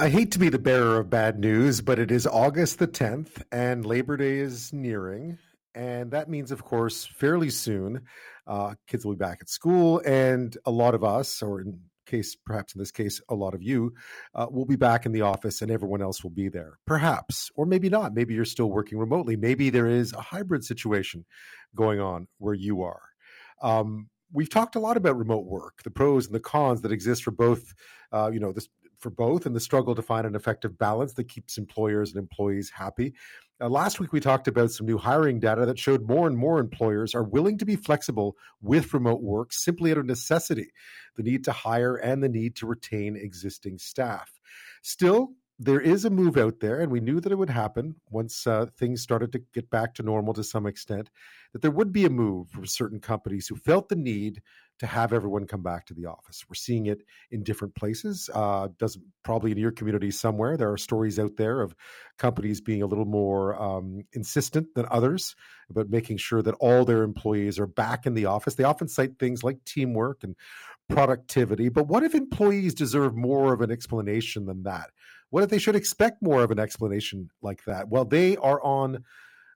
[0.00, 3.42] I hate to be the bearer of bad news, but it is August the 10th
[3.50, 5.38] and Labor Day is nearing.
[5.74, 8.02] And that means, of course, fairly soon,
[8.46, 10.00] uh, kids will be back at school.
[10.06, 13.62] And a lot of us, or in case, perhaps in this case, a lot of
[13.64, 13.92] you,
[14.36, 16.78] uh, will be back in the office and everyone else will be there.
[16.86, 18.14] Perhaps, or maybe not.
[18.14, 19.34] Maybe you're still working remotely.
[19.34, 21.24] Maybe there is a hybrid situation
[21.74, 23.02] going on where you are.
[23.60, 27.24] Um, we've talked a lot about remote work, the pros and the cons that exist
[27.24, 27.74] for both,
[28.12, 28.68] uh, you know, this
[28.98, 32.70] for both and the struggle to find an effective balance that keeps employers and employees
[32.70, 33.14] happy.
[33.60, 36.60] Uh, last week, we talked about some new hiring data that showed more and more
[36.60, 40.70] employers are willing to be flexible with remote work simply out of necessity,
[41.16, 44.30] the need to hire and the need to retain existing staff.
[44.82, 48.46] Still, there is a move out there, and we knew that it would happen once
[48.46, 51.10] uh, things started to get back to normal to some extent,
[51.52, 54.40] that there would be a move from certain companies who felt the need
[54.78, 56.44] to have everyone come back to the office.
[56.48, 57.02] We're seeing it
[57.32, 58.30] in different places.
[58.32, 60.56] Uh, does probably in your community somewhere.
[60.56, 61.74] There are stories out there of
[62.18, 65.34] companies being a little more um, insistent than others
[65.70, 68.54] about making sure that all their employees are back in the office.
[68.54, 70.36] They often cite things like teamwork and
[70.88, 71.68] productivity.
[71.68, 74.90] But what if employees deserve more of an explanation than that?
[75.30, 77.88] What if they should expect more of an explanation like that?
[77.88, 79.04] Well, they are on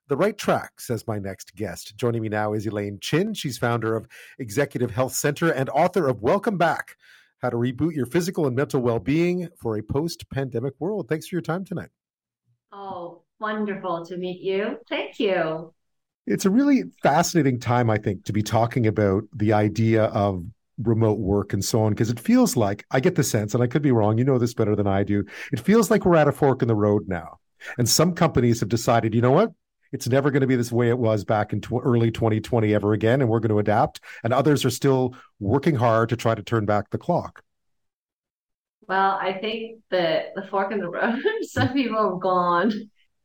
[0.07, 1.95] the right track, says my next guest.
[1.97, 3.33] Joining me now is Elaine Chin.
[3.33, 4.07] She's founder of
[4.37, 6.97] Executive Health Center and author of Welcome Back
[7.39, 11.07] How to Reboot Your Physical and Mental Well Being for a Post Pandemic World.
[11.09, 11.89] Thanks for your time tonight.
[12.71, 14.77] Oh, wonderful to meet you.
[14.89, 15.73] Thank you.
[16.27, 20.45] It's a really fascinating time, I think, to be talking about the idea of
[20.77, 23.67] remote work and so on because it feels like I get the sense, and I
[23.67, 25.25] could be wrong, you know this better than I do.
[25.51, 27.39] It feels like we're at a fork in the road now.
[27.77, 29.51] And some companies have decided, you know what?
[29.91, 32.93] It's never going to be this way it was back in tw- early 2020 ever
[32.93, 34.01] again, and we're going to adapt.
[34.23, 37.43] And others are still working hard to try to turn back the clock.
[38.87, 42.73] Well, I think the the fork in the road, some people have gone,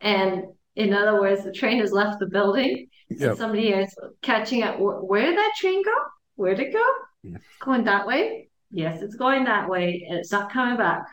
[0.01, 0.45] and
[0.77, 3.37] in other words, the train has left the building, yep.
[3.37, 4.77] somebody is catching up.
[4.79, 5.95] Where did that train go?
[6.37, 6.87] Where did it go?
[7.25, 8.49] It's going that way.
[8.71, 11.07] Yes, it's going that way, and it's not coming back.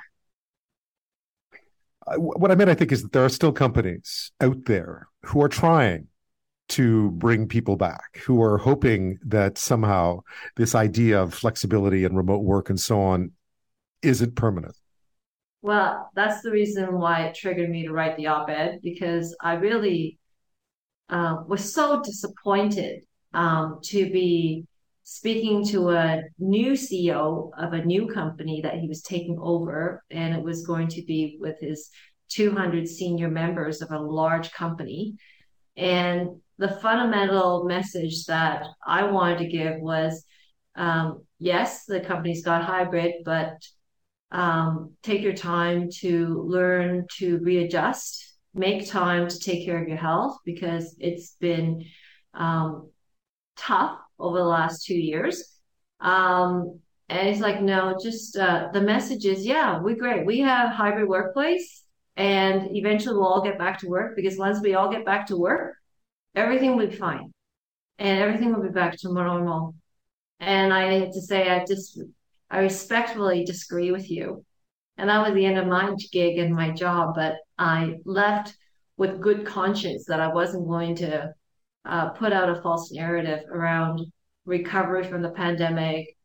[2.17, 5.49] What I meant, I think, is that there are still companies out there who are
[5.49, 6.07] trying
[6.67, 10.21] to bring people back, who are hoping that somehow
[10.55, 13.31] this idea of flexibility and remote work and so on
[14.01, 14.75] isn't permanent.
[15.61, 19.53] Well, that's the reason why it triggered me to write the op ed because I
[19.55, 20.19] really
[21.09, 24.65] uh, was so disappointed um, to be
[25.05, 30.33] speaking to a new CEO of a new company that he was taking over, and
[30.33, 31.91] it was going to be with his
[32.29, 35.13] 200 senior members of a large company.
[35.77, 40.25] And the fundamental message that I wanted to give was
[40.75, 43.57] um, yes, the company's got hybrid, but
[44.31, 49.97] um, take your time to learn to readjust, make time to take care of your
[49.97, 51.85] health because it's been
[52.33, 52.89] um,
[53.55, 55.59] tough over the last two years.
[55.99, 60.25] Um, and he's like, no, just uh, the message is, yeah, we're great.
[60.25, 61.83] We have hybrid workplace,
[62.15, 65.37] and eventually we'll all get back to work because once we all get back to
[65.37, 65.75] work,
[66.35, 67.31] everything will be fine,
[67.99, 69.75] and everything will be back to normal.
[70.39, 71.99] And I had to say, I just,
[72.49, 74.43] I respectfully disagree with you.
[74.97, 77.15] And that was the end of my gig and my job.
[77.15, 78.55] But I left
[78.97, 81.33] with good conscience that I wasn't going to
[81.85, 84.01] uh, put out a false narrative around
[84.45, 86.15] recovery from the pandemic,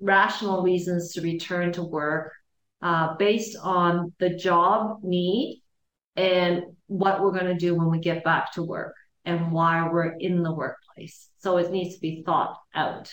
[0.00, 2.32] rational reasons to return to work
[2.82, 5.62] uh, based on the job need
[6.16, 8.94] and what we're going to do when we get back to work
[9.24, 11.28] and why we're in the workplace.
[11.38, 13.12] So it needs to be thought out.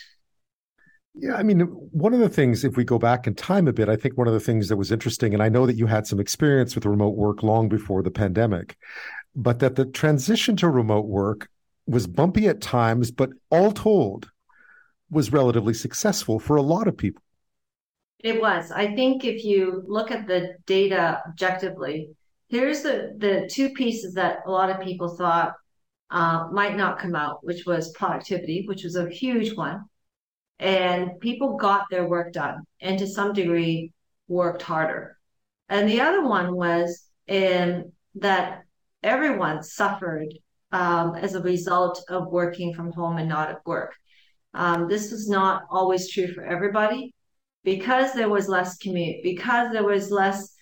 [1.16, 3.88] Yeah, I mean, one of the things, if we go back in time a bit,
[3.88, 6.08] I think one of the things that was interesting, and I know that you had
[6.08, 8.78] some experience with remote work long before the pandemic,
[9.36, 11.50] but that the transition to remote work
[11.86, 14.30] was bumpy at times, but all told,
[15.10, 17.22] was relatively successful for a lot of people.
[18.20, 18.72] It was.
[18.72, 22.10] I think if you look at the data objectively,
[22.48, 25.54] here's the, the two pieces that a lot of people thought
[26.10, 29.84] uh, might not come out, which was productivity, which was a huge one.
[30.60, 33.92] And people got their work done and to some degree
[34.28, 35.18] worked harder.
[35.68, 38.64] And the other one was in that
[39.02, 40.34] everyone suffered
[40.74, 43.94] um, as a result of working from home and not at work.
[44.56, 47.14] Um, this was not always true for everybody
[47.64, 50.54] because there was less commute, because there was less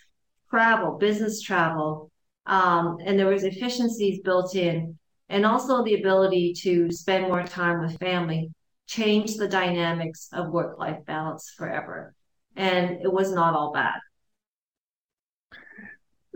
[0.49, 2.11] travel, business travel,
[2.45, 4.97] um, and there was efficiencies built in,
[5.29, 8.51] and also the ability to spend more time with family
[8.87, 12.13] changed the dynamics of work-life balance forever.
[12.57, 13.99] And it was not all bad.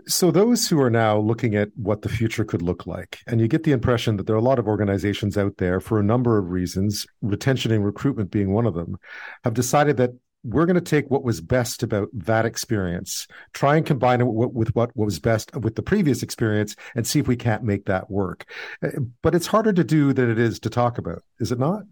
[0.08, 3.48] So, those who are now looking at what the future could look like, and you
[3.48, 6.38] get the impression that there are a lot of organizations out there for a number
[6.38, 8.96] of reasons, retention and recruitment being one of them,
[9.42, 10.10] have decided that
[10.44, 14.74] we're going to take what was best about that experience, try and combine it with
[14.76, 18.48] what was best with the previous experience, and see if we can't make that work.
[18.82, 18.90] Uh,
[19.22, 21.82] but it's harder to do than it is to talk about, is it not?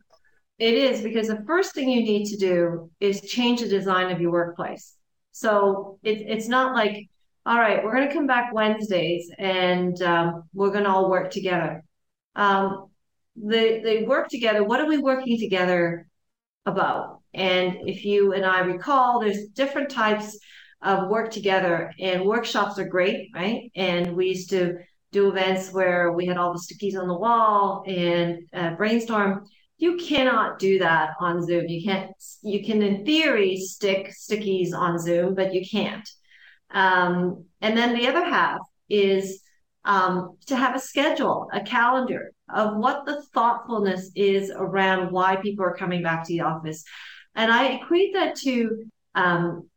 [0.60, 4.20] It is because the first thing you need to do is change the design of
[4.20, 4.94] your workplace.
[5.32, 7.08] So it, it's not like
[7.46, 11.30] all right, we're going to come back Wednesdays and um, we're going to all work
[11.30, 11.84] together.
[12.34, 12.86] Um,
[13.36, 14.64] they, they work together.
[14.64, 16.06] What are we working together
[16.64, 17.20] about?
[17.34, 20.38] And if you and I recall, there's different types
[20.80, 23.72] of work together, and workshops are great, right?
[23.74, 24.76] And we used to
[25.12, 29.46] do events where we had all the stickies on the wall and uh, brainstorm.
[29.78, 31.68] You cannot do that on Zoom.
[31.68, 32.12] You can't.
[32.42, 36.08] You can, in theory, stick stickies on Zoom, but you can't.
[36.74, 38.60] Um, and then the other half
[38.90, 39.40] is
[39.84, 45.64] um, to have a schedule, a calendar of what the thoughtfulness is around why people
[45.64, 46.84] are coming back to the office.
[47.34, 48.84] And I equate that to
[49.14, 49.68] um,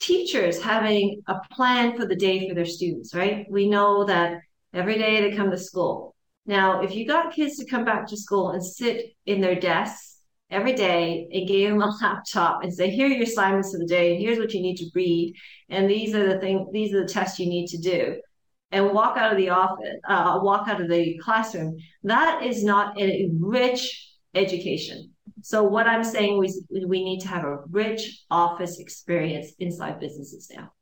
[0.00, 3.46] teachers having a plan for the day for their students, right?
[3.50, 4.40] We know that
[4.72, 6.14] every day they come to school.
[6.44, 10.11] Now, if you got kids to come back to school and sit in their desks
[10.52, 13.86] every day and gave them a laptop and say, here are your assignments for the
[13.86, 15.34] day, and here's what you need to read,
[15.68, 18.20] and these are the things, these are the tests you need to do,
[18.70, 21.76] and walk out of the office, uh, walk out of the classroom.
[22.04, 25.10] That is not a rich education.
[25.42, 30.50] So what I'm saying is we need to have a rich office experience inside businesses
[30.54, 30.72] now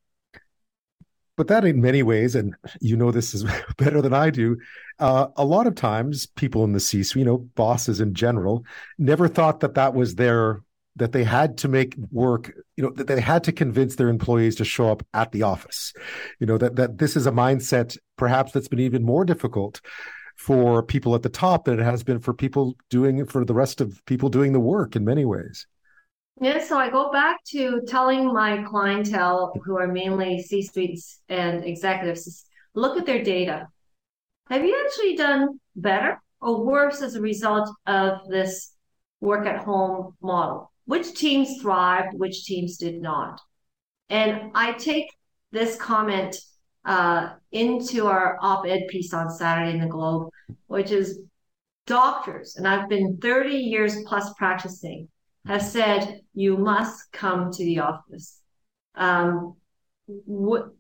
[1.40, 3.46] but that in many ways, and you know this is
[3.78, 4.58] better than I do,
[4.98, 8.62] uh, a lot of times people in the C-suite, you know, bosses in general,
[8.98, 10.60] never thought that that was their
[10.96, 14.54] that they had to make work, you know, that they had to convince their employees
[14.56, 15.94] to show up at the office.
[16.40, 19.80] You know, that that this is a mindset perhaps that's been even more difficult
[20.36, 23.80] for people at the top than it has been for people doing for the rest
[23.80, 25.66] of people doing the work in many ways.
[26.38, 31.64] Yeah, so I go back to telling my clientele, who are mainly C suites and
[31.64, 33.68] executives, look at their data.
[34.48, 38.72] Have you actually done better or worse as a result of this
[39.20, 40.72] work at home model?
[40.86, 43.40] Which teams thrived, which teams did not?
[44.08, 45.06] And I take
[45.52, 46.36] this comment
[46.84, 50.30] uh, into our op ed piece on Saturday in the Globe,
[50.66, 51.20] which is
[51.86, 55.08] doctors, and I've been 30 years plus practicing
[55.46, 58.40] has said you must come to the office.
[58.94, 59.56] Um,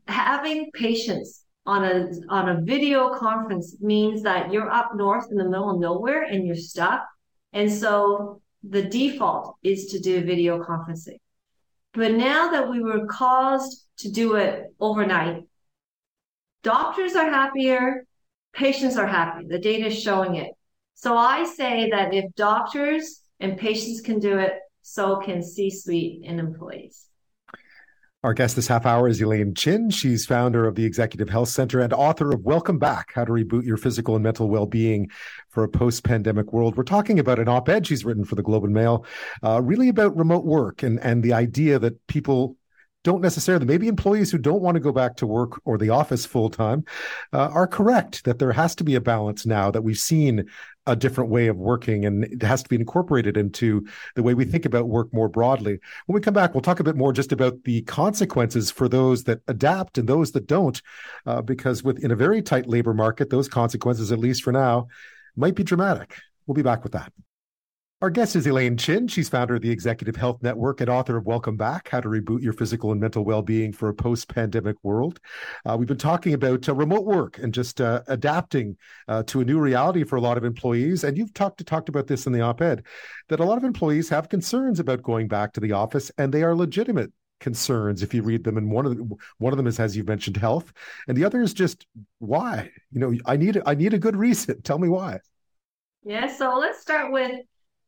[0.06, 5.44] having patients on a on a video conference means that you're up north in the
[5.44, 7.06] middle of nowhere and you're stuck,
[7.52, 11.18] and so the default is to do video conferencing.
[11.92, 15.42] But now that we were caused to do it overnight,
[16.62, 18.04] doctors are happier,
[18.52, 19.46] patients are happy.
[19.46, 20.52] The data is showing it.
[20.94, 26.22] So I say that if doctors and patients can do it, so can C suite
[26.26, 27.06] and employees.
[28.22, 29.88] Our guest this half hour is Elaine Chin.
[29.88, 33.64] She's founder of the Executive Health Center and author of Welcome Back How to Reboot
[33.64, 35.10] Your Physical and Mental Well Being
[35.48, 36.76] for a Post Pandemic World.
[36.76, 39.06] We're talking about an op ed she's written for the Globe and Mail,
[39.42, 42.58] uh, really about remote work and, and the idea that people
[43.02, 46.26] don't necessarily, maybe employees who don't want to go back to work or the office
[46.26, 46.84] full time
[47.32, 50.44] uh, are correct that there has to be a balance now that we've seen
[50.86, 54.44] a different way of working and it has to be incorporated into the way we
[54.44, 55.78] think about work more broadly.
[56.06, 59.24] When we come back, we'll talk a bit more just about the consequences for those
[59.24, 60.80] that adapt and those that don't,
[61.26, 64.88] uh, because within a very tight labor market, those consequences, at least for now,
[65.36, 66.16] might be dramatic.
[66.46, 67.12] We'll be back with that.
[68.02, 69.08] Our guest is Elaine Chin.
[69.08, 72.40] She's founder of the Executive Health Network and author of Welcome Back How to Reboot
[72.40, 75.20] Your Physical and Mental Well Being for a Post Pandemic World.
[75.66, 79.44] Uh, we've been talking about uh, remote work and just uh, adapting uh, to a
[79.44, 81.04] new reality for a lot of employees.
[81.04, 82.86] And you've talked, talked about this in the op ed
[83.28, 86.42] that a lot of employees have concerns about going back to the office, and they
[86.42, 89.80] are legitimate concerns if you read them and one of them one of them is
[89.80, 90.74] as you've mentioned health
[91.08, 91.86] and the other is just
[92.18, 95.18] why you know i need i need a good reason tell me why
[96.04, 97.40] yeah so let's start with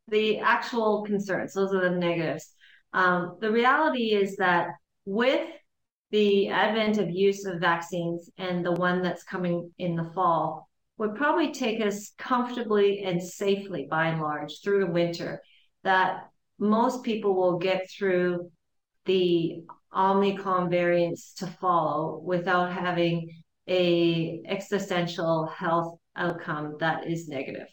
[0.09, 1.55] the actual concerns.
[1.55, 2.53] Those are the negatives.
[2.93, 4.69] Um, the reality is that
[5.05, 5.49] with
[6.11, 10.69] the advent of use of vaccines and the one that's coming in the fall
[10.99, 15.43] would probably take us comfortably and safely by and large through the winter
[15.85, 16.29] that
[16.59, 18.51] most people will get through
[19.07, 19.63] the
[19.97, 23.29] omicron variants to follow without having
[23.69, 27.67] a existential health outcome that is negative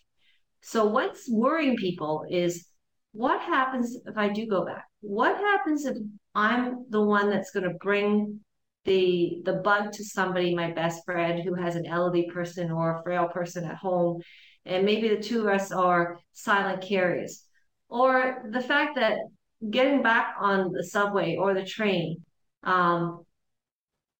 [0.61, 2.67] so what's worrying people is
[3.11, 4.85] what happens if I do go back?
[5.01, 5.97] What happens if
[6.35, 8.39] I'm the one that's going to bring
[8.85, 13.03] the the bug to somebody, my best friend who has an elderly person or a
[13.03, 14.21] frail person at home,
[14.65, 17.43] and maybe the two of us are silent carriers,
[17.89, 19.17] or the fact that
[19.69, 22.23] getting back on the subway or the train
[22.63, 23.23] um,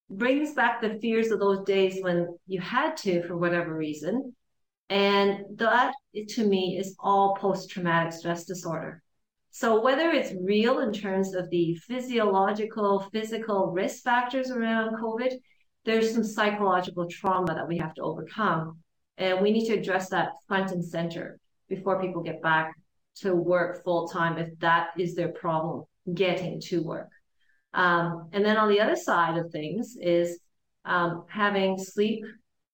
[0.09, 4.35] brings back the fears of those days when you had to for whatever reason,
[4.89, 5.93] and that
[6.29, 9.01] to me is all post traumatic stress disorder.
[9.51, 15.33] So whether it's real in terms of the physiological, physical risk factors around COVID,
[15.85, 18.79] there's some psychological trauma that we have to overcome.
[19.17, 22.73] And we need to address that front and center before people get back
[23.17, 27.09] to work full time if that is their problem, getting to work.
[27.73, 30.39] Um, and then on the other side of things is
[30.85, 32.23] um, having sleep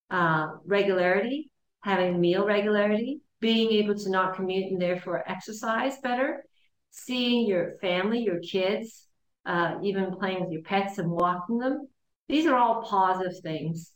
[0.10, 1.50] uh, regularity,
[1.86, 6.44] having meal regularity, being able to not commute and therefore exercise better,
[6.90, 9.06] seeing your family, your kids,
[9.46, 11.88] uh, even playing with your pets and walking them.
[12.28, 13.92] These are all positive things,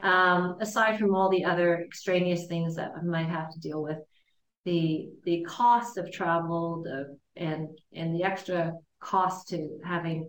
[0.00, 3.98] um, aside from all the other extraneous things that I might have to deal with.
[4.64, 10.28] The the cost of travel, the and and the extra cost to having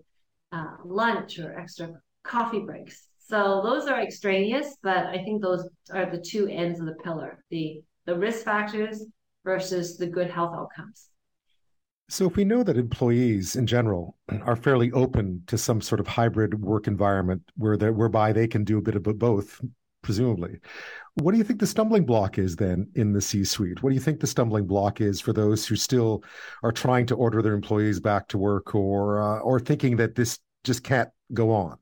[0.52, 1.90] uh, lunch or extra
[2.24, 3.09] coffee breaks.
[3.30, 7.44] So those are extraneous, but I think those are the two ends of the pillar:
[7.52, 9.06] the the risk factors
[9.46, 11.10] versus the good health outcomes.
[12.10, 16.08] So, if we know that employees in general are fairly open to some sort of
[16.08, 19.62] hybrid work environment where whereby they can do a bit of both,
[20.02, 20.60] presumably,
[21.14, 23.84] what do you think the stumbling block is then in the C suite?
[23.84, 26.24] What do you think the stumbling block is for those who still
[26.64, 30.40] are trying to order their employees back to work or uh, or thinking that this
[30.64, 31.78] just can't go on?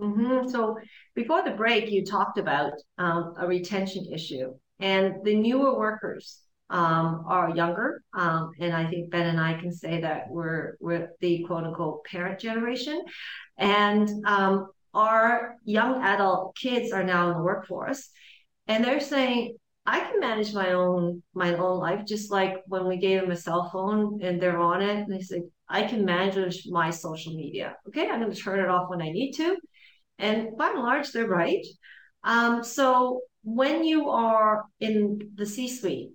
[0.00, 0.48] Mm-hmm.
[0.48, 0.76] So,
[1.14, 7.24] before the break, you talked about um, a retention issue and the newer workers um,
[7.28, 8.02] are younger.
[8.12, 12.04] Um, and I think Ben and I can say that we're, we're the quote unquote
[12.04, 13.02] parent generation.
[13.56, 18.10] And um, our young adult kids are now in the workforce.
[18.66, 22.96] And they're saying, I can manage my own my own life, just like when we
[22.96, 24.96] gave them a cell phone and they're on it.
[24.96, 27.76] And they say, I can manage my social media.
[27.88, 29.56] Okay, I'm going to turn it off when I need to.
[30.18, 31.64] And by and large, they're right.
[32.22, 36.10] Um, so when you are in the C-suite,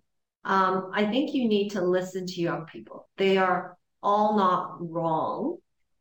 [0.45, 3.07] um, I think you need to listen to young people.
[3.17, 5.57] They are all not wrong,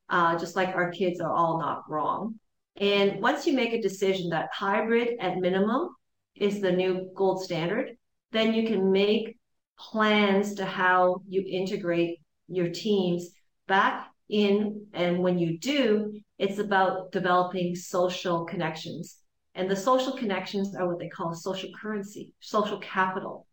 [0.08, 2.38] uh, just like our kids are all not wrong.
[2.76, 5.90] And once you make a decision that hybrid at minimum
[6.36, 7.96] is the new gold standard,
[8.30, 9.36] then you can make
[9.78, 13.30] plans to how you integrate your teams
[13.66, 14.86] back in.
[14.92, 19.18] And when you do, it's about developing social connections.
[19.54, 23.46] And the social connections are what they call social currency, social capital.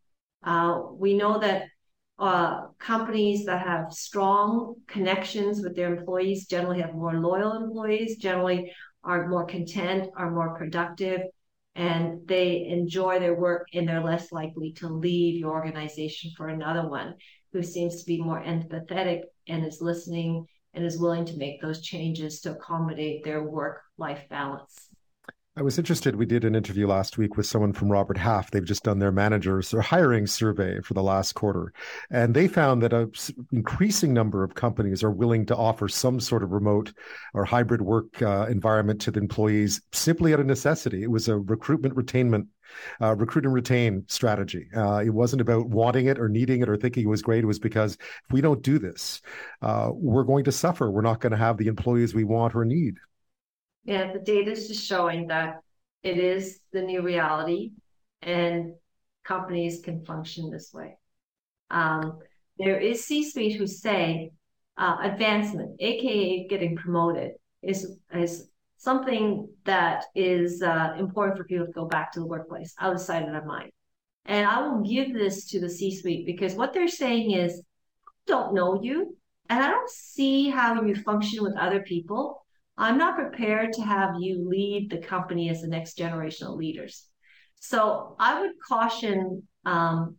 [0.43, 1.63] Uh, we know that
[2.19, 8.71] uh, companies that have strong connections with their employees generally have more loyal employees, generally
[9.03, 11.21] are more content, are more productive,
[11.75, 16.87] and they enjoy their work and they're less likely to leave your organization for another
[16.87, 17.15] one
[17.51, 20.45] who seems to be more empathetic and is listening
[20.75, 24.89] and is willing to make those changes to accommodate their work life balance.
[25.57, 26.17] I was interested.
[26.17, 28.51] We did an interview last week with someone from Robert Half.
[28.51, 31.71] They've just done their managers or hiring survey for the last quarter.
[32.09, 33.09] And they found that an
[33.53, 36.91] increasing number of companies are willing to offer some sort of remote
[37.33, 41.03] or hybrid work uh, environment to the employees simply out of necessity.
[41.03, 42.47] It was a recruitment retainment
[43.01, 44.67] uh, recruit and retain strategy.
[44.75, 47.45] Uh, it wasn't about wanting it or needing it or thinking it was great.
[47.45, 49.21] It was because if we don't do this,
[49.62, 50.91] uh, we're going to suffer.
[50.91, 52.97] We're not going to have the employees we want or need.
[53.85, 55.61] Yeah, the data is just showing that
[56.03, 57.71] it is the new reality
[58.21, 58.73] and
[59.23, 60.97] companies can function this way.
[61.69, 62.19] Um,
[62.57, 64.31] there is C-suite who say
[64.77, 71.71] uh, advancement, aka getting promoted, is is something that is uh, important for people to
[71.71, 73.71] go back to the workplace outside of their mind.
[74.25, 77.61] And I will give this to the C-suite because what they're saying is,
[78.25, 79.15] don't know you,
[79.49, 82.44] and I don't see how you function with other people.
[82.77, 87.08] I'm not prepared to have you lead the company as the next generation of leaders.
[87.55, 90.17] So I would caution um,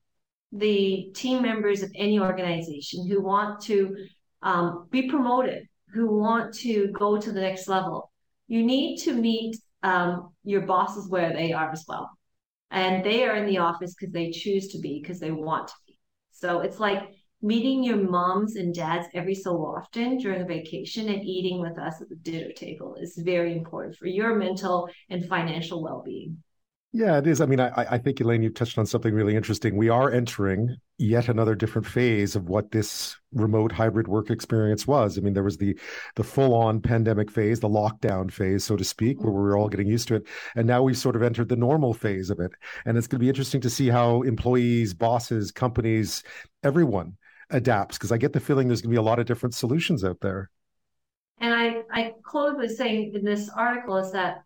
[0.53, 3.95] the team members of any organization who want to
[4.43, 8.11] um, be promoted, who want to go to the next level.
[8.49, 12.11] You need to meet um, your bosses where they are as well.
[12.71, 15.75] And they are in the office because they choose to be, because they want to
[15.87, 15.99] be.
[16.33, 17.03] So it's like
[17.43, 22.01] meeting your moms and dads every so often during a vacation and eating with us
[22.01, 26.43] at the dinner table is very important for your mental and financial well-being
[26.93, 27.43] Yeah, it is.
[27.43, 29.77] I mean, I, I think, Elaine, you touched on something really interesting.
[29.77, 35.19] We are entering yet another different phase of what this remote hybrid work experience was.
[35.19, 35.79] I mean, there was the
[36.15, 39.69] the full on pandemic phase, the lockdown phase, so to speak, where we were all
[39.69, 42.53] getting used to it, and now we've sort of entered the normal phase of it.
[42.87, 46.23] And it's going to be interesting to see how employees, bosses, companies,
[46.63, 47.19] everyone
[47.51, 50.05] adapts, because I get the feeling there's going to be a lot of different solutions
[50.05, 50.51] out there.
[51.39, 54.43] And I I close with saying in this article is that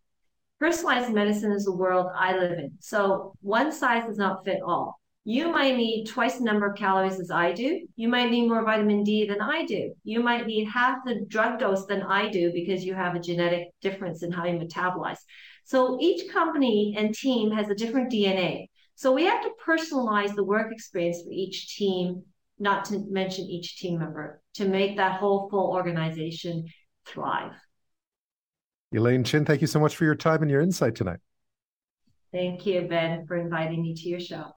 [0.58, 2.72] personalized medicine is the world I live in.
[2.80, 5.00] So one size does not fit all.
[5.24, 7.86] You might need twice the number of calories as I do.
[7.94, 9.92] You might need more vitamin D than I do.
[10.02, 13.68] You might need half the drug dose than I do because you have a genetic
[13.82, 15.18] difference in how you metabolize.
[15.64, 18.68] So each company and team has a different DNA.
[18.94, 22.22] So we have to personalize the work experience for each team,
[22.60, 26.66] not to mention each team member, to make that whole full organization
[27.06, 27.52] thrive.
[28.92, 31.20] Elaine Chin, thank you so much for your time and your insight tonight.
[32.32, 34.52] Thank you, Ben, for inviting me to your show.